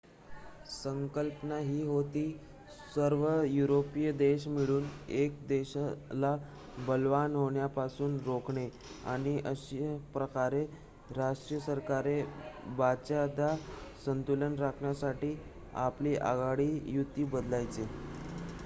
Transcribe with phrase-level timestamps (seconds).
[0.67, 2.21] संकल्पना ही होती
[2.93, 4.87] सर्व युरोपीय देश मिळून
[5.17, 6.35] 1 देशाला
[6.87, 8.67] बलवान होण्यापासून रोखणे
[9.07, 10.65] आणि अशा प्रकारे
[11.17, 12.21] राष्ट्रीय सरकारे
[12.73, 13.55] बऱ्याचदा
[14.05, 15.35] संतुलन राखण्यासाठी
[15.85, 17.85] आपली आघाडी / युती बदलायच्या